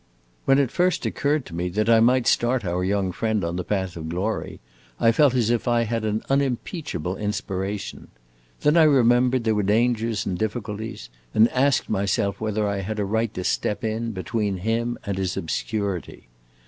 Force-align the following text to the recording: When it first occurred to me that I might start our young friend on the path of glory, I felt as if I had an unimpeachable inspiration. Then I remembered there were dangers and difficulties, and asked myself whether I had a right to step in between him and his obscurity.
When 0.45 0.57
it 0.57 0.71
first 0.71 1.05
occurred 1.05 1.45
to 1.45 1.53
me 1.53 1.69
that 1.69 1.87
I 1.87 1.99
might 1.99 2.25
start 2.25 2.65
our 2.65 2.83
young 2.83 3.11
friend 3.11 3.43
on 3.45 3.55
the 3.55 3.63
path 3.63 3.95
of 3.95 4.09
glory, 4.09 4.59
I 4.99 5.11
felt 5.11 5.35
as 5.35 5.51
if 5.51 5.67
I 5.67 5.83
had 5.83 6.03
an 6.05 6.23
unimpeachable 6.27 7.17
inspiration. 7.17 8.07
Then 8.61 8.77
I 8.77 8.81
remembered 8.85 9.43
there 9.43 9.53
were 9.53 9.61
dangers 9.61 10.25
and 10.25 10.39
difficulties, 10.39 11.11
and 11.35 11.49
asked 11.51 11.87
myself 11.87 12.41
whether 12.41 12.67
I 12.67 12.79
had 12.79 12.97
a 12.97 13.05
right 13.05 13.31
to 13.35 13.43
step 13.43 13.83
in 13.83 14.11
between 14.11 14.57
him 14.57 14.97
and 15.05 15.19
his 15.19 15.37
obscurity. 15.37 16.29